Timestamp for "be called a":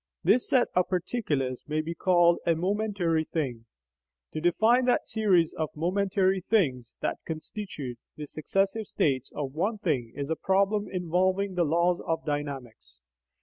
1.79-2.55